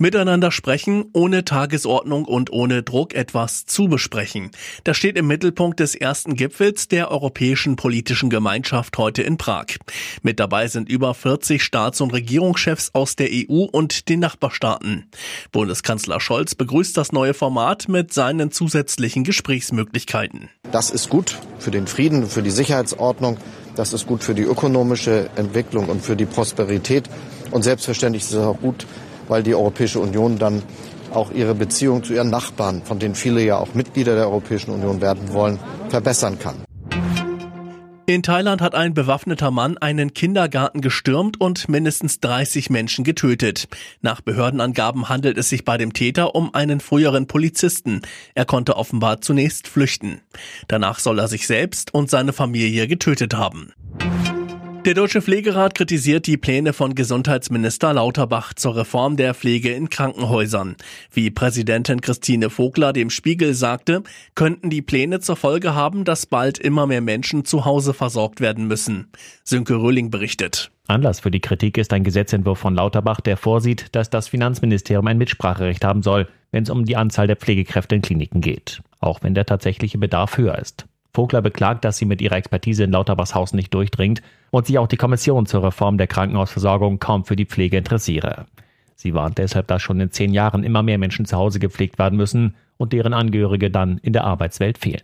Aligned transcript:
Miteinander 0.00 0.52
sprechen, 0.52 1.06
ohne 1.12 1.44
Tagesordnung 1.44 2.24
und 2.24 2.52
ohne 2.52 2.84
Druck 2.84 3.14
etwas 3.14 3.66
zu 3.66 3.88
besprechen. 3.88 4.52
Das 4.84 4.96
steht 4.96 5.18
im 5.18 5.26
Mittelpunkt 5.26 5.80
des 5.80 5.96
ersten 5.96 6.36
Gipfels 6.36 6.86
der 6.86 7.10
Europäischen 7.10 7.74
Politischen 7.74 8.30
Gemeinschaft 8.30 8.96
heute 8.96 9.22
in 9.22 9.38
Prag. 9.38 9.66
Mit 10.22 10.38
dabei 10.38 10.68
sind 10.68 10.88
über 10.88 11.14
40 11.14 11.64
Staats- 11.64 12.00
und 12.00 12.12
Regierungschefs 12.12 12.90
aus 12.92 13.16
der 13.16 13.30
EU 13.32 13.64
und 13.64 14.08
den 14.08 14.20
Nachbarstaaten. 14.20 15.10
Bundeskanzler 15.50 16.20
Scholz 16.20 16.54
begrüßt 16.54 16.96
das 16.96 17.10
neue 17.10 17.34
Format 17.34 17.88
mit 17.88 18.12
seinen 18.12 18.52
zusätzlichen 18.52 19.24
Gesprächsmöglichkeiten. 19.24 20.48
Das 20.70 20.90
ist 20.90 21.08
gut 21.08 21.36
für 21.58 21.72
den 21.72 21.88
Frieden, 21.88 22.28
für 22.28 22.44
die 22.44 22.52
Sicherheitsordnung. 22.52 23.36
Das 23.74 23.92
ist 23.92 24.06
gut 24.06 24.22
für 24.22 24.36
die 24.36 24.42
ökonomische 24.42 25.28
Entwicklung 25.34 25.88
und 25.88 26.02
für 26.02 26.14
die 26.14 26.26
Prosperität. 26.26 27.10
Und 27.50 27.62
selbstverständlich 27.62 28.22
ist 28.22 28.30
es 28.30 28.38
auch 28.38 28.60
gut 28.60 28.86
weil 29.28 29.42
die 29.42 29.54
Europäische 29.54 30.00
Union 30.00 30.38
dann 30.38 30.62
auch 31.12 31.30
ihre 31.30 31.54
Beziehung 31.54 32.04
zu 32.04 32.14
ihren 32.14 32.30
Nachbarn, 32.30 32.82
von 32.84 32.98
denen 32.98 33.14
viele 33.14 33.42
ja 33.42 33.58
auch 33.58 33.74
Mitglieder 33.74 34.14
der 34.14 34.26
Europäischen 34.26 34.72
Union 34.72 35.00
werden 35.00 35.32
wollen, 35.32 35.58
verbessern 35.88 36.38
kann. 36.38 36.56
In 38.08 38.22
Thailand 38.22 38.62
hat 38.62 38.74
ein 38.74 38.94
bewaffneter 38.94 39.50
Mann 39.50 39.76
einen 39.76 40.14
Kindergarten 40.14 40.80
gestürmt 40.80 41.38
und 41.38 41.68
mindestens 41.68 42.20
30 42.20 42.70
Menschen 42.70 43.04
getötet. 43.04 43.68
Nach 44.00 44.22
Behördenangaben 44.22 45.10
handelt 45.10 45.36
es 45.36 45.50
sich 45.50 45.66
bei 45.66 45.76
dem 45.76 45.92
Täter 45.92 46.34
um 46.34 46.54
einen 46.54 46.80
früheren 46.80 47.26
Polizisten. 47.26 48.00
Er 48.34 48.46
konnte 48.46 48.78
offenbar 48.78 49.20
zunächst 49.20 49.68
flüchten. 49.68 50.22
Danach 50.68 51.00
soll 51.00 51.18
er 51.18 51.28
sich 51.28 51.46
selbst 51.46 51.92
und 51.92 52.08
seine 52.08 52.32
Familie 52.32 52.88
getötet 52.88 53.34
haben. 53.34 53.74
Der 54.84 54.94
Deutsche 54.94 55.20
Pflegerat 55.20 55.74
kritisiert 55.74 56.26
die 56.26 56.36
Pläne 56.36 56.72
von 56.72 56.94
Gesundheitsminister 56.94 57.92
Lauterbach 57.92 58.54
zur 58.54 58.76
Reform 58.76 59.16
der 59.16 59.34
Pflege 59.34 59.72
in 59.72 59.90
Krankenhäusern. 59.90 60.76
Wie 61.12 61.30
Präsidentin 61.30 62.00
Christine 62.00 62.48
Vogler 62.48 62.92
dem 62.92 63.10
Spiegel 63.10 63.54
sagte, 63.54 64.02
könnten 64.34 64.70
die 64.70 64.80
Pläne 64.80 65.20
zur 65.20 65.36
Folge 65.36 65.74
haben, 65.74 66.04
dass 66.04 66.26
bald 66.26 66.58
immer 66.58 66.86
mehr 66.86 67.00
Menschen 67.00 67.44
zu 67.44 67.64
Hause 67.64 67.92
versorgt 67.92 68.40
werden 68.40 68.66
müssen. 68.66 69.08
Sönke 69.44 69.74
Röhling 69.74 70.10
berichtet. 70.10 70.70
Anlass 70.86 71.20
für 71.20 71.30
die 71.30 71.40
Kritik 71.40 71.76
ist 71.76 71.92
ein 71.92 72.04
Gesetzentwurf 72.04 72.58
von 72.58 72.74
Lauterbach, 72.74 73.20
der 73.20 73.36
vorsieht, 73.36 73.94
dass 73.94 74.08
das 74.08 74.28
Finanzministerium 74.28 75.06
ein 75.06 75.18
Mitspracherecht 75.18 75.84
haben 75.84 76.02
soll, 76.02 76.28
wenn 76.50 76.62
es 76.62 76.70
um 76.70 76.84
die 76.84 76.96
Anzahl 76.96 77.26
der 77.26 77.36
Pflegekräfte 77.36 77.96
in 77.96 78.02
Kliniken 78.02 78.40
geht, 78.40 78.80
auch 79.00 79.22
wenn 79.22 79.34
der 79.34 79.44
tatsächliche 79.44 79.98
Bedarf 79.98 80.38
höher 80.38 80.58
ist. 80.58 80.86
Vogler 81.18 81.42
beklagt, 81.42 81.84
dass 81.84 81.96
sie 81.96 82.04
mit 82.04 82.22
ihrer 82.22 82.36
Expertise 82.36 82.84
in 82.84 82.92
Lauterbachshausen 82.92 83.56
nicht 83.56 83.74
durchdringt 83.74 84.22
und 84.52 84.68
sich 84.68 84.78
auch 84.78 84.86
die 84.86 84.96
Kommission 84.96 85.46
zur 85.46 85.64
Reform 85.64 85.98
der 85.98 86.06
Krankenhausversorgung 86.06 87.00
kaum 87.00 87.24
für 87.24 87.34
die 87.34 87.44
Pflege 87.44 87.76
interessiere. 87.76 88.46
Sie 88.94 89.14
warnt 89.14 89.38
deshalb, 89.38 89.66
dass 89.66 89.82
schon 89.82 89.98
in 89.98 90.12
zehn 90.12 90.32
Jahren 90.32 90.62
immer 90.62 90.84
mehr 90.84 90.96
Menschen 90.96 91.24
zu 91.24 91.36
Hause 91.36 91.58
gepflegt 91.58 91.98
werden 91.98 92.16
müssen 92.16 92.54
und 92.76 92.92
deren 92.92 93.14
Angehörige 93.14 93.68
dann 93.68 93.98
in 93.98 94.12
der 94.12 94.22
Arbeitswelt 94.22 94.78
fehlen. 94.78 95.02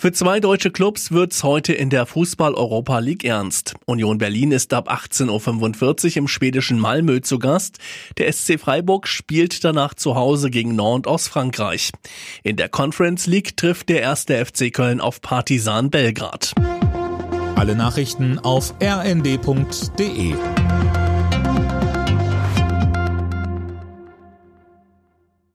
Für 0.00 0.12
zwei 0.12 0.38
deutsche 0.38 0.70
Clubs 0.70 1.10
es 1.10 1.42
heute 1.42 1.72
in 1.72 1.90
der 1.90 2.06
Fußball-Europa 2.06 3.00
League 3.00 3.24
ernst. 3.24 3.74
Union 3.84 4.18
Berlin 4.18 4.52
ist 4.52 4.72
ab 4.72 4.88
18.45 4.88 6.10
Uhr 6.10 6.16
im 6.18 6.28
schwedischen 6.28 6.78
Malmö 6.78 7.20
zu 7.20 7.40
Gast. 7.40 7.78
Der 8.16 8.32
SC 8.32 8.60
Freiburg 8.60 9.08
spielt 9.08 9.64
danach 9.64 9.94
zu 9.94 10.14
Hause 10.14 10.50
gegen 10.50 10.76
Nantes 10.76 11.10
aus 11.10 11.26
Frankreich. 11.26 11.90
In 12.44 12.54
der 12.54 12.68
Conference 12.68 13.26
League 13.26 13.56
trifft 13.56 13.88
der 13.88 14.00
erste 14.00 14.36
FC 14.46 14.72
Köln 14.72 15.00
auf 15.00 15.20
Partisan 15.20 15.90
Belgrad. 15.90 16.52
Alle 17.56 17.74
Nachrichten 17.74 18.38
auf 18.38 18.74
rnd.de 18.80 20.34